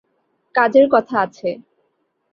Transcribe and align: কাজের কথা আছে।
কাজের 0.55 0.85
কথা 0.91 1.15
আছে। 1.21 1.49